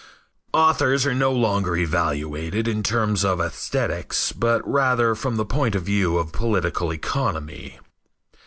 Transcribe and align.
Authors 0.55 1.05
are 1.05 1.13
no 1.13 1.31
longer 1.31 1.77
evaluated 1.77 2.67
in 2.67 2.81
terms 2.81 3.23
of 3.23 3.37
æsthetics, 3.37 4.33
but 4.35 4.67
rather 4.67 5.13
from 5.13 5.35
the 5.37 5.45
point 5.45 5.75
of 5.75 5.83
view 5.83 6.17
of 6.17 6.31
political 6.33 6.91
economy. 6.91 7.77